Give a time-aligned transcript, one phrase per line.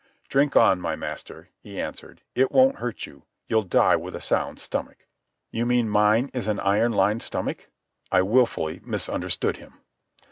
[0.29, 2.23] "Drink on, my master," he answered.
[2.33, 3.25] "It won't hurt you.
[3.47, 5.05] You'll die with a sound stomach."
[5.51, 7.69] "You mean mine is an iron lined stomach?"
[8.11, 9.73] I wilfully misunderstood him.